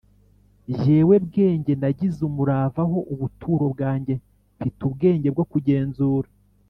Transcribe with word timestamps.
jyewe 0.77 1.15
bwenge 1.25 1.73
nagize 1.81 2.19
umurava 2.29 2.81
ho 2.91 2.97
ubuturo 3.13 3.65
bwanjye, 3.73 4.13
mfite 4.57 4.79
ubwenge 4.89 5.27
bwo 5.33 5.45
kugenzura 5.51 6.27